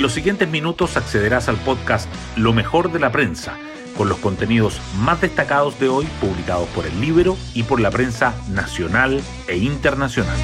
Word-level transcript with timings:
En 0.00 0.04
los 0.04 0.14
siguientes 0.14 0.48
minutos 0.48 0.96
accederás 0.96 1.50
al 1.50 1.58
podcast 1.58 2.08
Lo 2.34 2.54
mejor 2.54 2.90
de 2.90 2.98
la 2.98 3.12
prensa, 3.12 3.58
con 3.98 4.08
los 4.08 4.16
contenidos 4.16 4.80
más 4.96 5.20
destacados 5.20 5.78
de 5.78 5.90
hoy 5.90 6.06
publicados 6.22 6.66
por 6.70 6.86
el 6.86 6.98
libro 7.02 7.36
y 7.52 7.64
por 7.64 7.80
la 7.80 7.90
prensa 7.90 8.34
nacional 8.48 9.20
e 9.46 9.58
internacional. 9.58 10.38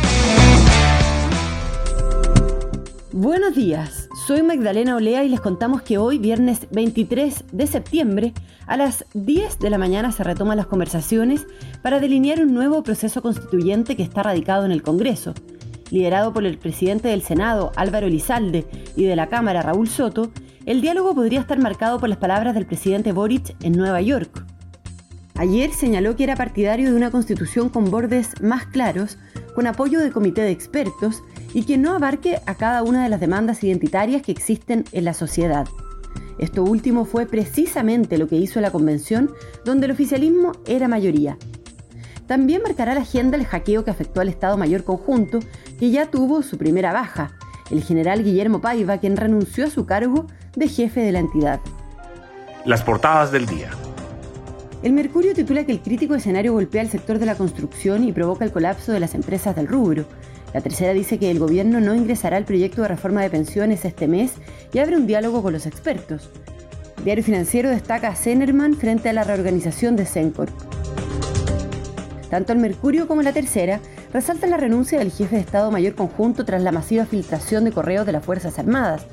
Buenos 3.12 3.54
días, 3.54 4.10
soy 4.26 4.42
Magdalena 4.42 4.94
Olea 4.94 5.24
y 5.24 5.30
les 5.30 5.40
contamos 5.40 5.80
que 5.80 5.96
hoy, 5.96 6.18
viernes 6.18 6.66
23 6.72 7.44
de 7.50 7.66
septiembre, 7.66 8.34
a 8.66 8.76
las 8.76 9.06
10 9.14 9.58
de 9.58 9.70
la 9.70 9.78
mañana 9.78 10.12
se 10.12 10.22
retoman 10.22 10.58
las 10.58 10.66
conversaciones 10.66 11.46
para 11.80 11.98
delinear 11.98 12.42
un 12.42 12.52
nuevo 12.52 12.82
proceso 12.82 13.22
constituyente 13.22 13.96
que 13.96 14.02
está 14.02 14.22
radicado 14.22 14.66
en 14.66 14.72
el 14.72 14.82
Congreso. 14.82 15.32
Liderado 15.90 16.32
por 16.32 16.44
el 16.44 16.58
presidente 16.58 17.08
del 17.08 17.22
Senado, 17.22 17.72
Álvaro 17.76 18.06
Elizalde, 18.06 18.66
y 18.96 19.04
de 19.04 19.16
la 19.16 19.28
Cámara, 19.28 19.62
Raúl 19.62 19.88
Soto, 19.88 20.30
el 20.64 20.80
diálogo 20.80 21.14
podría 21.14 21.40
estar 21.40 21.58
marcado 21.58 22.00
por 22.00 22.08
las 22.08 22.18
palabras 22.18 22.54
del 22.54 22.66
presidente 22.66 23.12
Boric 23.12 23.54
en 23.62 23.72
Nueva 23.72 24.00
York. 24.00 24.44
Ayer 25.36 25.70
señaló 25.70 26.16
que 26.16 26.24
era 26.24 26.34
partidario 26.34 26.90
de 26.90 26.96
una 26.96 27.10
constitución 27.10 27.68
con 27.68 27.90
bordes 27.90 28.40
más 28.40 28.66
claros, 28.66 29.18
con 29.54 29.66
apoyo 29.66 30.00
del 30.00 30.12
comité 30.12 30.42
de 30.42 30.50
expertos 30.50 31.22
y 31.52 31.64
que 31.64 31.78
no 31.78 31.94
abarque 31.94 32.40
a 32.46 32.54
cada 32.54 32.82
una 32.82 33.04
de 33.04 33.10
las 33.10 33.20
demandas 33.20 33.62
identitarias 33.62 34.22
que 34.22 34.32
existen 34.32 34.84
en 34.92 35.04
la 35.04 35.14
sociedad. 35.14 35.66
Esto 36.38 36.64
último 36.64 37.04
fue 37.04 37.26
precisamente 37.26 38.18
lo 38.18 38.28
que 38.28 38.36
hizo 38.36 38.60
la 38.60 38.70
convención, 38.70 39.30
donde 39.64 39.86
el 39.86 39.92
oficialismo 39.92 40.52
era 40.66 40.88
mayoría. 40.88 41.38
También 42.26 42.62
marcará 42.62 42.94
la 42.94 43.02
agenda 43.02 43.36
el 43.36 43.46
hackeo 43.46 43.84
que 43.84 43.90
afectó 43.90 44.20
al 44.20 44.28
Estado 44.28 44.56
Mayor 44.56 44.84
Conjunto, 44.84 45.38
que 45.78 45.90
ya 45.90 46.06
tuvo 46.06 46.42
su 46.42 46.58
primera 46.58 46.92
baja, 46.92 47.32
el 47.70 47.82
general 47.82 48.24
Guillermo 48.24 48.60
Paiva, 48.60 48.98
quien 48.98 49.16
renunció 49.16 49.66
a 49.66 49.70
su 49.70 49.86
cargo 49.86 50.26
de 50.56 50.68
jefe 50.68 51.00
de 51.00 51.12
la 51.12 51.20
entidad. 51.20 51.60
Las 52.64 52.82
portadas 52.82 53.30
del 53.30 53.46
día. 53.46 53.70
El 54.82 54.92
Mercurio 54.92 55.34
titula 55.34 55.64
que 55.64 55.72
el 55.72 55.80
crítico 55.80 56.14
escenario 56.14 56.52
golpea 56.52 56.82
al 56.82 56.90
sector 56.90 57.18
de 57.18 57.26
la 57.26 57.36
construcción 57.36 58.04
y 58.04 58.12
provoca 58.12 58.44
el 58.44 58.52
colapso 58.52 58.92
de 58.92 59.00
las 59.00 59.14
empresas 59.14 59.54
del 59.56 59.68
rubro. 59.68 60.04
La 60.52 60.60
tercera 60.60 60.92
dice 60.92 61.18
que 61.18 61.30
el 61.30 61.38
gobierno 61.38 61.80
no 61.80 61.94
ingresará 61.94 62.36
al 62.36 62.44
proyecto 62.44 62.82
de 62.82 62.88
reforma 62.88 63.22
de 63.22 63.30
pensiones 63.30 63.84
este 63.84 64.06
mes 64.06 64.32
y 64.72 64.78
abre 64.78 64.96
un 64.96 65.06
diálogo 65.06 65.42
con 65.42 65.52
los 65.52 65.66
expertos. 65.66 66.28
El 66.98 67.04
diario 67.04 67.24
financiero 67.24 67.70
destaca 67.70 68.08
a 68.08 68.14
Zenerman 68.16 68.74
frente 68.74 69.08
a 69.08 69.12
la 69.12 69.24
reorganización 69.24 69.96
de 69.96 70.06
Sencor. 70.06 70.48
Tanto 72.30 72.52
el 72.52 72.58
Mercurio 72.58 73.06
como 73.06 73.22
la 73.22 73.32
tercera 73.32 73.80
resaltan 74.12 74.50
la 74.50 74.56
renuncia 74.56 74.98
del 74.98 75.12
jefe 75.12 75.36
de 75.36 75.42
Estado 75.42 75.70
Mayor 75.70 75.94
Conjunto 75.94 76.44
tras 76.44 76.62
la 76.62 76.72
masiva 76.72 77.06
filtración 77.06 77.64
de 77.64 77.72
correos 77.72 78.06
de 78.06 78.12
las 78.12 78.24
Fuerzas 78.24 78.58
Armadas. 78.58 79.06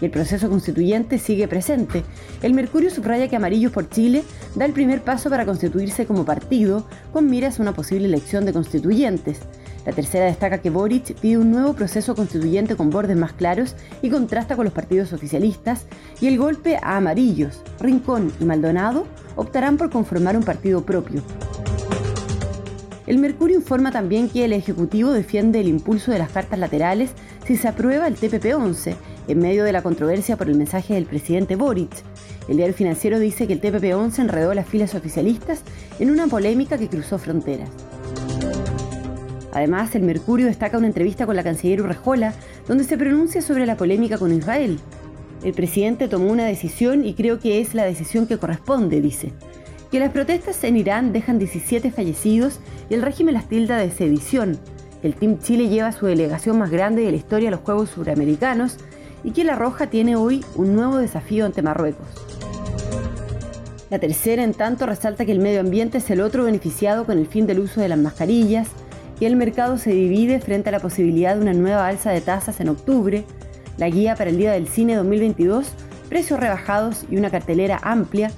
Y 0.00 0.06
el 0.06 0.10
proceso 0.10 0.48
constituyente 0.48 1.18
sigue 1.18 1.46
presente. 1.46 2.04
El 2.42 2.54
Mercurio 2.54 2.90
subraya 2.90 3.28
que 3.28 3.36
Amarillos 3.36 3.72
por 3.72 3.90
Chile 3.90 4.24
da 4.54 4.64
el 4.64 4.72
primer 4.72 5.02
paso 5.02 5.28
para 5.28 5.44
constituirse 5.44 6.06
como 6.06 6.24
partido, 6.24 6.86
con 7.12 7.28
miras 7.28 7.58
a 7.58 7.62
una 7.62 7.74
posible 7.74 8.06
elección 8.06 8.46
de 8.46 8.54
constituyentes. 8.54 9.40
La 9.90 9.96
tercera 9.96 10.26
destaca 10.26 10.58
que 10.58 10.70
Boric 10.70 11.16
pide 11.18 11.36
un 11.36 11.50
nuevo 11.50 11.72
proceso 11.72 12.14
constituyente 12.14 12.76
con 12.76 12.90
bordes 12.90 13.16
más 13.16 13.32
claros 13.32 13.74
y 14.02 14.08
contrasta 14.08 14.54
con 14.54 14.64
los 14.64 14.72
partidos 14.72 15.12
oficialistas, 15.12 15.84
y 16.20 16.28
el 16.28 16.38
golpe 16.38 16.76
a 16.76 16.96
Amarillos, 16.96 17.60
Rincón 17.80 18.32
y 18.38 18.44
Maldonado 18.44 19.08
optarán 19.34 19.76
por 19.76 19.90
conformar 19.90 20.36
un 20.36 20.44
partido 20.44 20.86
propio. 20.86 21.22
El 23.08 23.18
Mercurio 23.18 23.56
informa 23.56 23.90
también 23.90 24.28
que 24.28 24.44
el 24.44 24.52
Ejecutivo 24.52 25.10
defiende 25.10 25.58
el 25.58 25.66
impulso 25.66 26.12
de 26.12 26.20
las 26.20 26.30
cartas 26.30 26.60
laterales 26.60 27.10
si 27.44 27.56
se 27.56 27.66
aprueba 27.66 28.06
el 28.06 28.14
TPP-11, 28.14 28.94
en 29.26 29.38
medio 29.40 29.64
de 29.64 29.72
la 29.72 29.82
controversia 29.82 30.36
por 30.36 30.48
el 30.48 30.54
mensaje 30.54 30.94
del 30.94 31.06
presidente 31.06 31.56
Boric. 31.56 31.90
El 32.46 32.58
diario 32.58 32.76
financiero 32.76 33.18
dice 33.18 33.48
que 33.48 33.54
el 33.54 33.60
TPP-11 33.60 34.20
enredó 34.20 34.54
las 34.54 34.68
filas 34.68 34.94
oficialistas 34.94 35.62
en 35.98 36.12
una 36.12 36.28
polémica 36.28 36.78
que 36.78 36.88
cruzó 36.88 37.18
fronteras. 37.18 37.70
Además, 39.52 39.94
el 39.94 40.02
Mercurio 40.02 40.46
destaca 40.46 40.78
una 40.78 40.86
entrevista 40.86 41.26
con 41.26 41.36
la 41.36 41.42
canciller 41.42 41.82
Urrejola, 41.82 42.34
donde 42.68 42.84
se 42.84 42.96
pronuncia 42.96 43.42
sobre 43.42 43.66
la 43.66 43.76
polémica 43.76 44.18
con 44.18 44.32
Israel. 44.32 44.78
El 45.42 45.54
presidente 45.54 46.08
tomó 46.08 46.30
una 46.30 46.44
decisión 46.44 47.04
y 47.04 47.14
creo 47.14 47.40
que 47.40 47.60
es 47.60 47.74
la 47.74 47.84
decisión 47.84 48.26
que 48.26 48.38
corresponde, 48.38 49.00
dice. 49.00 49.32
Que 49.90 49.98
las 49.98 50.10
protestas 50.10 50.62
en 50.64 50.76
Irán 50.76 51.12
dejan 51.12 51.38
17 51.38 51.90
fallecidos 51.90 52.60
y 52.88 52.94
el 52.94 53.02
régimen 53.02 53.34
las 53.34 53.48
tilda 53.48 53.78
de 53.78 53.90
sedición. 53.90 54.58
El 55.02 55.14
Team 55.14 55.38
Chile 55.38 55.68
lleva 55.68 55.92
su 55.92 56.06
delegación 56.06 56.58
más 56.58 56.70
grande 56.70 57.02
de 57.02 57.10
la 57.10 57.16
historia 57.16 57.48
a 57.48 57.52
los 57.52 57.60
Juegos 57.60 57.90
Suramericanos 57.90 58.76
y 59.24 59.32
que 59.32 59.44
La 59.44 59.56
Roja 59.56 59.88
tiene 59.88 60.14
hoy 60.14 60.44
un 60.54 60.74
nuevo 60.76 60.98
desafío 60.98 61.46
ante 61.46 61.62
Marruecos. 61.62 62.06
La 63.88 63.98
tercera, 63.98 64.44
en 64.44 64.54
tanto, 64.54 64.86
resalta 64.86 65.24
que 65.24 65.32
el 65.32 65.40
medio 65.40 65.60
ambiente 65.60 65.98
es 65.98 66.08
el 66.10 66.20
otro 66.20 66.44
beneficiado 66.44 67.04
con 67.06 67.18
el 67.18 67.26
fin 67.26 67.46
del 67.46 67.58
uso 67.58 67.80
de 67.80 67.88
las 67.88 67.98
mascarillas, 67.98 68.68
que 69.20 69.26
el 69.26 69.36
mercado 69.36 69.76
se 69.76 69.90
divide 69.90 70.40
frente 70.40 70.70
a 70.70 70.72
la 70.72 70.80
posibilidad 70.80 71.36
de 71.36 71.42
una 71.42 71.52
nueva 71.52 71.86
alza 71.86 72.10
de 72.10 72.22
tasas 72.22 72.58
en 72.58 72.70
octubre, 72.70 73.24
la 73.76 73.90
guía 73.90 74.16
para 74.16 74.30
el 74.30 74.38
Día 74.38 74.52
del 74.52 74.66
Cine 74.66 74.96
2022, 74.96 75.66
precios 76.08 76.40
rebajados 76.40 77.04
y 77.10 77.18
una 77.18 77.30
cartelera 77.30 77.78
amplia, 77.82 78.30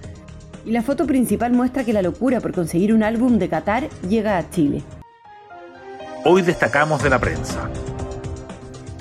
y 0.67 0.73
la 0.73 0.83
foto 0.83 1.07
principal 1.07 1.53
muestra 1.53 1.85
que 1.85 1.93
la 1.93 2.03
locura 2.03 2.41
por 2.41 2.53
conseguir 2.53 2.93
un 2.93 3.05
álbum 3.05 3.39
de 3.39 3.49
Qatar 3.49 3.89
llega 4.09 4.37
a 4.37 4.51
Chile. 4.51 4.83
Hoy 6.25 6.43
destacamos 6.43 7.01
de 7.01 7.11
la 7.11 7.21
prensa. 7.21 7.71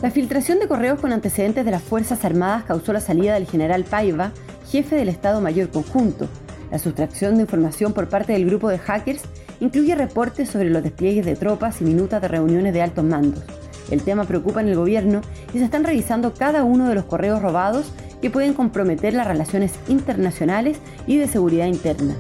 La 0.03 0.12
filtración 0.12 0.59
de 0.59 0.68
correos 0.68 1.00
con 1.00 1.12
antecedentes 1.12 1.66
de 1.66 1.72
las 1.72 1.81
Fuerzas 1.81 2.24
Armadas 2.25 2.64
causó 2.64 2.94
la 2.94 3.02
salida 3.02 3.34
del 3.34 3.47
general 3.47 3.86
Paiva, 3.86 4.34
jefe 4.70 4.96
del 4.96 5.09
Estado 5.09 5.41
Mayor 5.41 5.70
Conjunto. 5.70 6.28
La 6.70 6.78
sustracción 6.78 7.36
de 7.36 7.41
información 7.41 7.94
por 7.94 8.08
parte 8.08 8.34
del 8.34 8.46
grupo 8.46 8.70
de 8.70 8.78
hackers 8.78 9.24
incluye 9.61 9.95
reportes 9.95 10.49
sobre 10.49 10.69
los 10.69 10.83
despliegues 10.83 11.25
de 11.25 11.38
tropas 11.38 11.79
y 11.79 11.85
minutas 11.85 12.22
de 12.22 12.27
reuniones 12.27 12.73
de 12.73 12.81
altos 12.81 13.05
mandos. 13.05 13.44
El 13.89 14.01
tema 14.03 14.25
preocupa 14.25 14.59
en 14.59 14.67
el 14.67 14.75
gobierno 14.75 15.22
y 15.53 15.59
se 15.59 15.63
están 15.63 15.85
revisando 15.85 16.33
cada 16.33 16.63
uno 16.63 16.89
de 16.89 16.95
los 16.95 17.05
correos 17.05 17.41
robados 17.41 17.91
que 18.22 18.29
pueden 18.29 18.53
comprometer 18.53 19.13
las 19.13 19.27
relaciones 19.27 19.73
internacionales 19.88 20.77
y 21.07 21.17
de 21.17 21.27
seguridad 21.27 21.67
interna. 21.67 22.16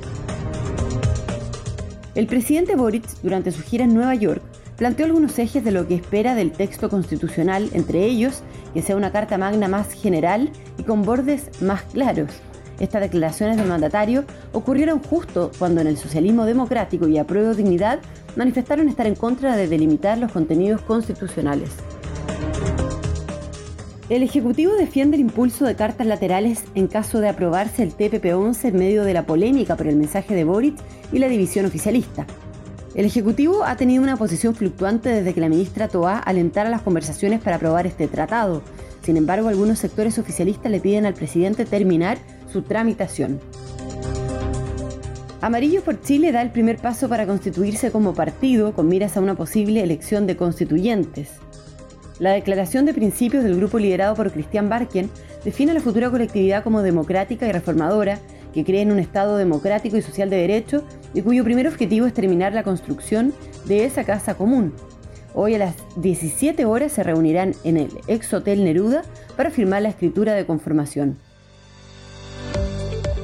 El 2.13 2.27
presidente 2.27 2.75
Boric, 2.75 3.05
durante 3.23 3.51
su 3.51 3.63
gira 3.63 3.85
en 3.85 3.93
Nueva 3.93 4.15
York, 4.15 4.41
planteó 4.77 5.05
algunos 5.05 5.37
ejes 5.39 5.63
de 5.63 5.71
lo 5.71 5.87
que 5.87 5.95
espera 5.95 6.35
del 6.35 6.51
texto 6.51 6.89
constitucional, 6.89 7.69
entre 7.73 8.05
ellos 8.05 8.43
que 8.73 8.81
sea 8.81 8.95
una 8.95 9.11
carta 9.11 9.37
magna 9.37 9.67
más 9.67 9.93
general 9.93 10.51
y 10.77 10.83
con 10.83 11.03
bordes 11.03 11.61
más 11.61 11.83
claros. 11.83 12.31
Estas 12.81 13.01
declaraciones 13.01 13.57
del 13.57 13.67
mandatario 13.67 14.25
ocurrieron 14.53 15.03
justo 15.03 15.51
cuando 15.59 15.81
en 15.81 15.87
el 15.87 15.97
socialismo 15.97 16.45
democrático 16.45 17.07
y 17.07 17.19
apruebo 17.19 17.53
dignidad 17.53 17.99
manifestaron 18.35 18.89
estar 18.89 19.05
en 19.05 19.13
contra 19.13 19.55
de 19.55 19.67
delimitar 19.67 20.17
los 20.17 20.31
contenidos 20.31 20.81
constitucionales. 20.81 21.69
El 24.09 24.23
Ejecutivo 24.23 24.73
defiende 24.73 25.15
el 25.15 25.21
impulso 25.21 25.65
de 25.65 25.75
cartas 25.75 26.07
laterales 26.07 26.63
en 26.73 26.87
caso 26.87 27.19
de 27.19 27.29
aprobarse 27.29 27.83
el 27.83 27.95
TPP-11 27.95 28.69
en 28.69 28.75
medio 28.75 29.03
de 29.03 29.13
la 29.13 29.27
polémica 29.27 29.75
por 29.75 29.85
el 29.85 29.95
mensaje 29.95 30.33
de 30.33 30.43
Boric 30.43 30.75
y 31.13 31.19
la 31.19 31.27
división 31.27 31.67
oficialista. 31.67 32.25
El 32.95 33.05
Ejecutivo 33.05 33.63
ha 33.63 33.77
tenido 33.77 34.01
una 34.01 34.17
posición 34.17 34.55
fluctuante 34.55 35.09
desde 35.09 35.35
que 35.35 35.39
la 35.39 35.49
ministra 35.49 35.87
Toá 35.87 36.17
alentara 36.17 36.71
las 36.71 36.81
conversaciones 36.81 37.41
para 37.41 37.57
aprobar 37.57 37.85
este 37.85 38.07
tratado. 38.07 38.63
Sin 39.03 39.17
embargo, 39.17 39.49
algunos 39.49 39.77
sectores 39.77 40.17
oficialistas 40.17 40.71
le 40.71 40.79
piden 40.79 41.05
al 41.05 41.13
presidente 41.13 41.65
terminar 41.65 42.17
su 42.51 42.63
tramitación. 42.63 43.39
Amarillo 45.41 45.81
por 45.81 45.99
Chile 46.01 46.31
da 46.31 46.41
el 46.41 46.51
primer 46.51 46.77
paso 46.77 47.09
para 47.09 47.25
constituirse 47.25 47.91
como 47.91 48.13
partido 48.13 48.73
con 48.73 48.87
miras 48.87 49.17
a 49.17 49.21
una 49.21 49.35
posible 49.35 49.81
elección 49.81 50.27
de 50.27 50.37
constituyentes. 50.37 51.31
La 52.19 52.33
declaración 52.33 52.85
de 52.85 52.93
principios 52.93 53.43
del 53.43 53.55
grupo 53.55 53.79
liderado 53.79 54.13
por 54.13 54.31
Cristian 54.31 54.69
Barken 54.69 55.09
define 55.43 55.71
a 55.71 55.73
la 55.73 55.81
futura 55.81 56.11
colectividad 56.11 56.63
como 56.63 56.83
democrática 56.83 57.47
y 57.47 57.51
reformadora, 57.51 58.19
que 58.53 58.63
cree 58.63 58.81
en 58.81 58.91
un 58.91 58.99
Estado 58.99 59.37
democrático 59.37 59.97
y 59.97 60.03
social 60.03 60.29
de 60.29 60.37
derecho 60.37 60.83
y 61.15 61.23
cuyo 61.23 61.43
primer 61.43 61.67
objetivo 61.67 62.05
es 62.05 62.13
terminar 62.13 62.53
la 62.53 62.61
construcción 62.61 63.33
de 63.65 63.85
esa 63.85 64.03
casa 64.03 64.35
común. 64.35 64.73
Hoy 65.33 65.55
a 65.55 65.57
las 65.57 65.75
17 65.95 66.65
horas 66.65 66.91
se 66.91 67.01
reunirán 67.01 67.55
en 67.63 67.77
el 67.77 67.89
ex 68.07 68.31
Hotel 68.33 68.63
Neruda 68.63 69.01
para 69.35 69.49
firmar 69.49 69.81
la 69.81 69.89
escritura 69.89 70.33
de 70.33 70.45
conformación. 70.45 71.17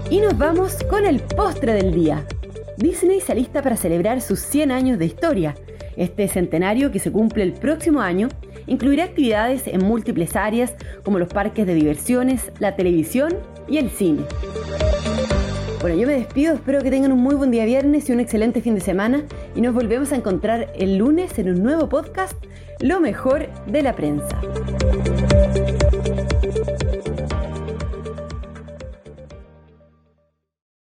Y 0.09 0.21
nos 0.21 0.37
vamos 0.37 0.77
con 0.89 1.05
el 1.05 1.19
postre 1.19 1.73
del 1.73 1.93
día. 1.93 2.25
Disney 2.77 3.19
se 3.19 3.33
alista 3.33 3.61
para 3.61 3.75
celebrar 3.75 4.21
sus 4.21 4.39
100 4.39 4.71
años 4.71 4.99
de 4.99 5.05
historia. 5.05 5.55
Este 5.97 6.29
centenario, 6.29 6.91
que 6.91 6.99
se 6.99 7.11
cumple 7.11 7.43
el 7.43 7.51
próximo 7.51 7.99
año, 7.99 8.29
incluirá 8.67 9.03
actividades 9.03 9.67
en 9.67 9.83
múltiples 9.83 10.35
áreas 10.37 10.75
como 11.03 11.19
los 11.19 11.27
parques 11.27 11.67
de 11.67 11.73
diversiones, 11.73 12.51
la 12.59 12.75
televisión 12.77 13.35
y 13.67 13.79
el 13.79 13.89
cine. 13.89 14.21
Bueno, 15.81 15.97
yo 15.99 16.07
me 16.07 16.13
despido, 16.13 16.55
espero 16.55 16.81
que 16.81 16.89
tengan 16.89 17.11
un 17.11 17.19
muy 17.19 17.35
buen 17.35 17.51
día 17.51 17.65
viernes 17.65 18.09
y 18.09 18.13
un 18.13 18.19
excelente 18.19 18.61
fin 18.61 18.75
de 18.75 18.81
semana 18.81 19.23
y 19.55 19.61
nos 19.61 19.73
volvemos 19.73 20.11
a 20.13 20.15
encontrar 20.15 20.71
el 20.75 20.97
lunes 20.97 21.37
en 21.37 21.49
un 21.49 21.63
nuevo 21.63 21.89
podcast, 21.89 22.33
Lo 22.79 22.99
mejor 22.99 23.49
de 23.65 23.83
la 23.83 23.93
prensa. 23.93 24.39